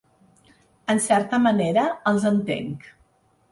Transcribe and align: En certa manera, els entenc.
En 0.93 1.01
certa 1.09 1.41
manera, 1.45 1.85
els 2.15 2.27
entenc. 2.33 2.91